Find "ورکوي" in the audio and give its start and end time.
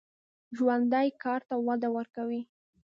1.97-2.41